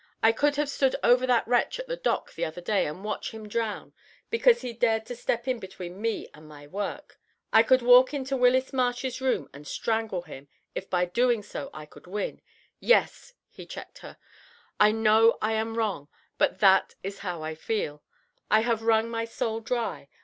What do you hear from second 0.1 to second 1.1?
I could have stood